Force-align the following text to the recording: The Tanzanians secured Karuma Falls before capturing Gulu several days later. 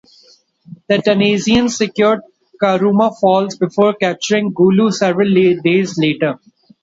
The 0.89 0.97
Tanzanians 0.97 1.77
secured 1.77 2.21
Karuma 2.59 3.13
Falls 3.19 3.55
before 3.55 3.93
capturing 3.93 4.51
Gulu 4.51 4.89
several 4.91 5.29
days 5.63 5.95
later. 5.95 6.39